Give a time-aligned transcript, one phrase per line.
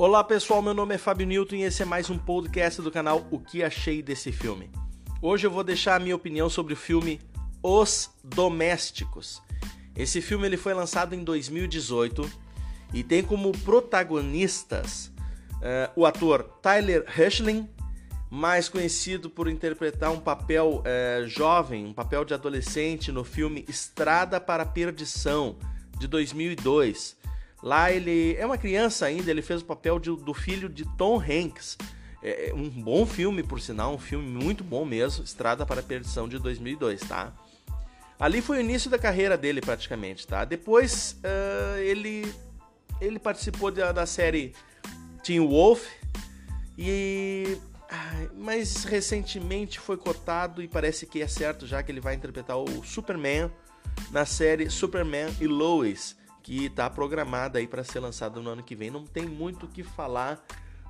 [0.00, 3.28] Olá pessoal, meu nome é Fábio Newton e esse é mais um podcast do canal
[3.30, 4.70] O que achei desse filme.
[5.20, 7.20] Hoje eu vou deixar a minha opinião sobre o filme
[7.62, 9.42] Os Domésticos.
[9.94, 12.32] Esse filme ele foi lançado em 2018
[12.94, 15.12] e tem como protagonistas
[15.56, 17.68] uh, o ator Tyler Hoechlin,
[18.30, 24.40] mais conhecido por interpretar um papel uh, jovem, um papel de adolescente no filme Estrada
[24.40, 25.58] para a Perdição
[25.98, 27.19] de 2002
[27.62, 31.20] Lá ele é uma criança ainda, ele fez o papel de, do filho de Tom
[31.20, 31.76] Hanks.
[32.22, 35.82] É, é um bom filme, por sinal, um filme muito bom mesmo, Estrada para a
[35.82, 37.32] Perdição de 2002, tá?
[38.18, 40.44] Ali foi o início da carreira dele praticamente, tá?
[40.44, 42.30] Depois uh, ele
[43.00, 44.54] ele participou da, da série
[45.22, 45.86] Teen Wolf
[46.76, 47.58] e
[48.36, 52.84] mas recentemente foi cotado e parece que é certo já que ele vai interpretar o
[52.84, 53.50] Superman
[54.10, 58.74] na série Superman e Lois que está programada aí para ser lançada no ano que
[58.74, 58.90] vem.
[58.90, 60.44] Não tem muito o que falar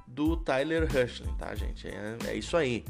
[0.06, 1.86] do Tyler Hoechlin, tá, gente?
[1.88, 2.84] É, é isso aí.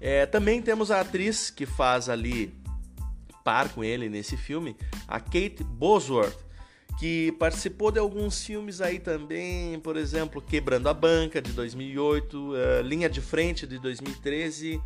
[0.00, 2.54] É, também temos a atriz que faz ali
[3.44, 4.76] par com ele nesse filme,
[5.08, 6.36] a Kate Bosworth,
[6.98, 12.56] que participou de alguns filmes aí também, por exemplo, Quebrando a Banca de 2008, uh,
[12.56, 14.80] é, Linha de Frente de 2013.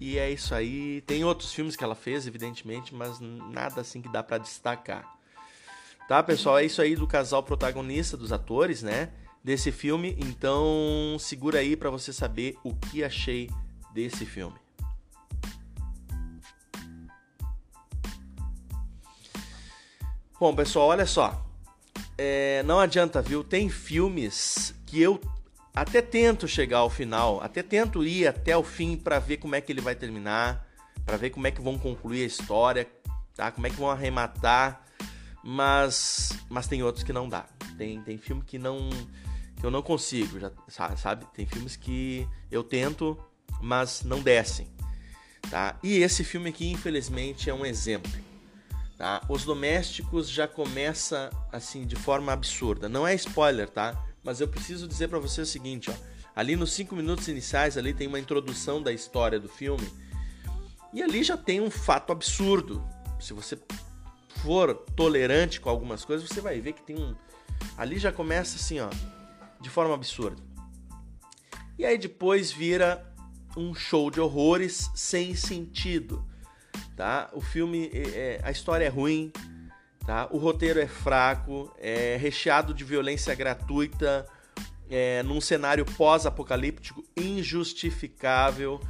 [0.00, 1.00] E é isso aí.
[1.02, 5.18] Tem outros filmes que ela fez, evidentemente, mas nada assim que dá para destacar.
[6.08, 6.58] Tá, pessoal?
[6.58, 9.10] É isso aí do casal protagonista, dos atores, né?
[9.42, 10.16] Desse filme.
[10.18, 13.48] Então, segura aí para você saber o que achei
[13.94, 14.56] desse filme.
[20.38, 21.46] Bom, pessoal, olha só.
[22.18, 23.44] É, não adianta, viu?
[23.44, 25.20] Tem filmes que eu
[25.74, 29.60] até tento chegar ao final, até tento ir até o fim para ver como é
[29.60, 30.66] que ele vai terminar,
[31.06, 32.86] para ver como é que vão concluir a história,
[33.34, 33.50] tá?
[33.50, 34.84] Como é que vão arrematar
[35.42, 37.46] mas mas tem outros que não dá.
[37.76, 38.90] Tem, tem filme que não
[39.58, 40.50] que eu não consigo, já
[40.96, 41.26] sabe?
[41.34, 43.18] Tem filmes que eu tento,
[43.60, 44.66] mas não descem,
[45.50, 45.78] tá?
[45.82, 48.10] E esse filme aqui, infelizmente, é um exemplo.
[48.98, 49.20] Tá?
[49.28, 52.88] Os domésticos já começa assim de forma absurda.
[52.88, 54.00] Não é spoiler, tá?
[54.22, 55.94] Mas eu preciso dizer para você o seguinte, ó.
[56.34, 59.86] Ali nos cinco minutos iniciais ali tem uma introdução da história do filme
[60.92, 62.82] e ali já tem um fato absurdo.
[63.20, 63.58] Se você
[64.42, 67.14] for tolerante com algumas coisas, você vai ver que tem um.
[67.78, 68.90] Ali já começa assim, ó,
[69.60, 70.42] de forma absurda.
[71.78, 73.06] E aí depois vira
[73.56, 76.24] um show de horrores sem sentido,
[76.96, 77.30] tá?
[77.32, 79.32] O filme, é, é, a história é ruim,
[80.04, 80.28] tá?
[80.30, 84.26] O roteiro é fraco, é recheado de violência gratuita,
[84.90, 88.80] é, num cenário pós-apocalíptico injustificável,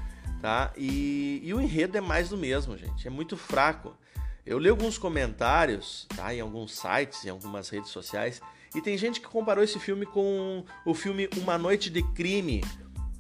[0.41, 0.73] tá?
[0.77, 3.07] E, e o enredo é mais do mesmo, gente.
[3.07, 3.97] É muito fraco.
[4.45, 8.41] Eu li alguns comentários, tá, em alguns sites, em algumas redes sociais,
[8.75, 12.63] e tem gente que comparou esse filme com o filme Uma Noite de Crime,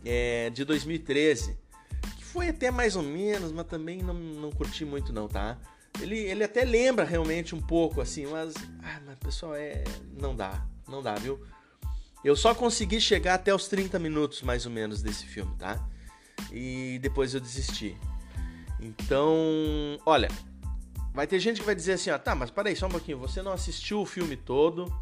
[0.04, 1.56] é, de 2013,
[2.16, 5.58] que foi até mais ou menos, mas também não, não curti muito não, tá?
[6.00, 9.84] Ele, ele até lembra realmente um pouco, assim, mas, ah, mas pessoal, é,
[10.18, 11.40] não dá, não dá, viu?
[12.24, 15.86] Eu só consegui chegar até os 30 minutos, mais ou menos, desse filme, tá?
[16.50, 17.96] E depois eu desisti.
[18.80, 19.34] Então,
[20.06, 20.28] olha,
[21.12, 23.42] Vai ter gente que vai dizer assim, ó, tá, mas peraí, só um pouquinho, você
[23.42, 24.92] não assistiu o filme todo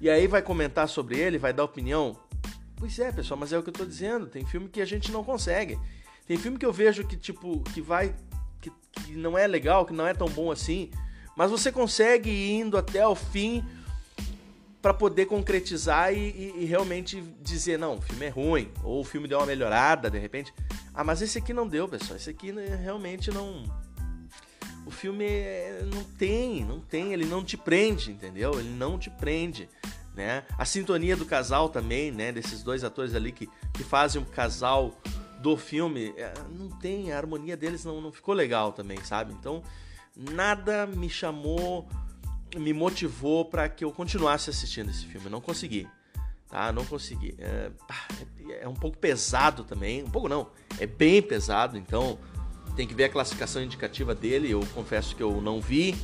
[0.00, 2.16] e aí vai comentar sobre ele, vai dar opinião?
[2.76, 5.12] Pois é, pessoal, mas é o que eu tô dizendo, tem filme que a gente
[5.12, 5.78] não consegue.
[6.26, 8.14] Tem filme que eu vejo que, tipo, que vai.
[8.60, 10.90] que, que não é legal, que não é tão bom assim,
[11.36, 13.62] mas você consegue ir indo até o fim
[14.80, 19.04] para poder concretizar e, e, e, realmente dizer, não, o filme é ruim, ou o
[19.04, 20.52] filme deu uma melhorada de repente.
[20.92, 22.16] Ah, mas esse aqui não deu, pessoal.
[22.16, 23.64] Esse aqui né, realmente não
[24.86, 28.58] o filme é, não tem, não tem, ele não te prende, entendeu?
[28.58, 29.68] Ele não te prende,
[30.14, 30.44] né?
[30.58, 32.32] A sintonia do casal também, né?
[32.32, 34.94] Desses dois atores ali que, que fazem o casal
[35.40, 39.32] do filme, é, não tem, a harmonia deles não, não ficou legal também, sabe?
[39.32, 39.62] Então,
[40.16, 41.88] nada me chamou,
[42.56, 45.28] me motivou para que eu continuasse assistindo esse filme.
[45.28, 45.88] não consegui,
[46.48, 46.72] tá?
[46.72, 47.34] Não consegui.
[47.38, 47.70] É,
[48.60, 52.18] é um pouco pesado também, um pouco não, é bem pesado, então
[52.74, 54.50] tem que ver a classificação indicativa dele.
[54.50, 55.94] Eu confesso que eu não vi,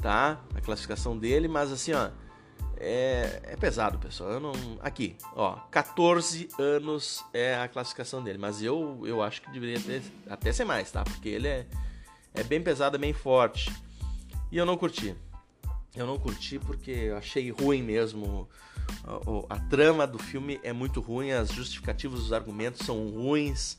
[0.00, 0.40] tá?
[0.54, 2.10] A classificação dele, mas assim, ó,
[2.76, 4.32] é, é pesado, pessoal.
[4.32, 9.50] Eu não, aqui, ó, 14 anos é a classificação dele, mas eu, eu acho que
[9.50, 11.02] deveria ter, até ser mais, tá?
[11.02, 11.66] Porque ele é,
[12.32, 13.72] é bem pesado, é bem forte.
[14.50, 15.16] E eu não curti.
[15.96, 18.48] Eu não curti porque eu achei ruim mesmo.
[19.04, 23.78] A, a, a trama do filme é muito ruim, as justificativas dos argumentos são ruins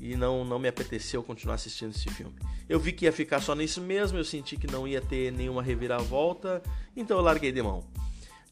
[0.00, 2.34] e não, não me apeteceu continuar assistindo esse filme.
[2.68, 5.62] Eu vi que ia ficar só nisso mesmo, eu senti que não ia ter nenhuma
[5.62, 6.62] reviravolta,
[6.96, 7.84] então eu larguei de mão.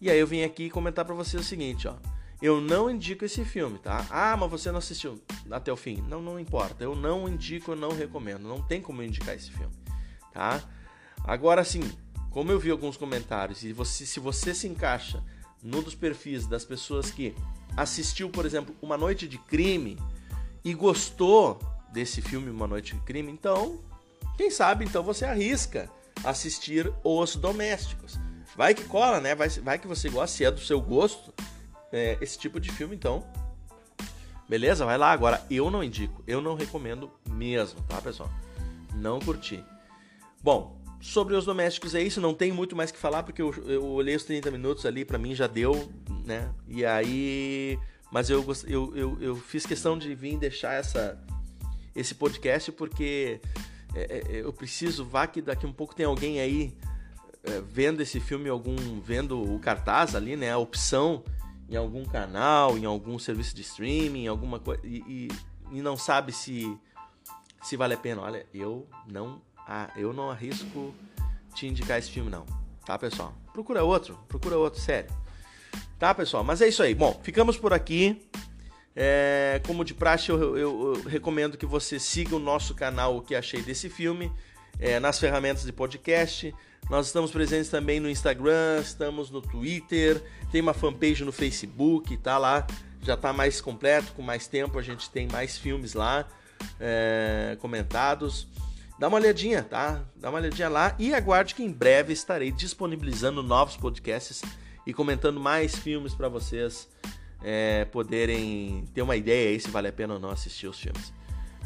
[0.01, 1.95] E aí eu vim aqui comentar para você o seguinte, ó.
[2.41, 4.07] Eu não indico esse filme, tá?
[4.11, 6.05] Ah, mas você não assistiu até o fim.
[6.09, 6.85] Não, não importa.
[6.85, 8.43] Eu não indico, eu não recomendo.
[8.43, 9.75] Não tem como eu indicar esse filme,
[10.33, 10.63] tá?
[11.25, 11.83] Agora sim,
[12.31, 15.21] como eu vi alguns comentários e você, se você se encaixa
[15.61, 17.35] no dos perfis das pessoas que
[17.77, 19.99] assistiu, por exemplo, Uma Noite de Crime
[20.65, 21.59] e gostou
[21.93, 23.81] desse filme Uma Noite de Crime, então,
[24.37, 25.91] quem sabe então você arrisca
[26.25, 28.19] assistir Os Domésticos.
[28.57, 29.35] Vai que cola, né?
[29.35, 31.33] Vai, vai que você gosta, se é do seu gosto
[31.93, 33.25] é, esse tipo de filme, então.
[34.49, 34.85] Beleza?
[34.85, 35.13] Vai lá.
[35.13, 38.31] Agora, eu não indico, eu não recomendo mesmo, tá, pessoal?
[38.95, 39.63] Não curti.
[40.43, 43.85] Bom, sobre os domésticos é isso, não tem muito mais que falar, porque eu, eu
[43.85, 45.91] olhei os 30 minutos ali, para mim já deu,
[46.25, 46.51] né?
[46.67, 47.79] E aí.
[48.11, 51.21] Mas eu, eu, eu, eu fiz questão de vir deixar essa,
[51.95, 53.41] esse podcast porque
[53.95, 56.77] é, é, eu preciso, vá que daqui um pouco tem alguém aí
[57.45, 60.53] é, vendo esse filme, algum vendo o cartaz ali, né?
[60.53, 61.23] A opção
[61.69, 65.29] em algum canal, em algum serviço de streaming, alguma coisa, e, e,
[65.73, 66.79] e, não sabe se,
[67.63, 68.23] se vale a pena.
[68.23, 70.95] Olha, eu não, ah, eu não arrisco
[71.55, 72.47] te indicar esse filme, não.
[72.87, 73.35] Tá, pessoal?
[73.53, 75.11] Procura outro, procura outro, sério.
[75.99, 76.45] Tá, pessoal?
[76.45, 76.95] Mas é isso aí.
[76.95, 78.23] Bom, ficamos por aqui.
[78.95, 83.23] É, como de praxe, eu, eu, eu, recomendo que você siga o nosso canal O
[83.23, 84.33] que achei desse filme
[84.79, 86.55] é, nas ferramentas de podcast.
[86.89, 92.39] Nós estamos presentes também no Instagram, estamos no Twitter, tem uma fanpage no Facebook, tá
[92.39, 92.67] lá,
[93.03, 96.27] já tá mais completo, com mais tempo, a gente tem mais filmes lá
[96.81, 98.47] é, comentados.
[98.99, 100.03] Dá uma olhadinha, tá?
[100.17, 104.43] Dá uma olhadinha lá e aguarde que em breve estarei disponibilizando novos podcasts
[104.89, 106.89] e comentando mais filmes para vocês
[107.43, 111.13] é, poderem ter uma ideia aí se vale a pena ou não assistir os filmes.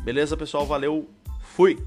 [0.02, 0.66] Beleza, pessoal?
[0.66, 1.08] Valeu,
[1.40, 1.78] fui!